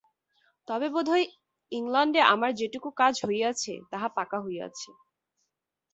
[0.67, 1.25] তবে বোধ হয়,
[1.71, 4.89] ইংলণ্ডে আমার যেটুকু কাজ হইয়াছে, তাহা পাকা হইয়াছে।